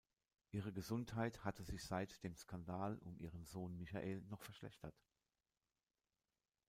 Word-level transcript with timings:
Ihre 0.49 0.73
Gesundheit 0.73 1.43
hatte 1.43 1.61
sich 1.63 1.83
seit 1.85 2.23
dem 2.23 2.35
Skandal 2.35 2.97
um 3.01 3.19
ihren 3.19 3.45
Sohn 3.45 3.77
Michael 3.77 4.23
noch 4.31 4.41
verschlechtert. 4.41 4.95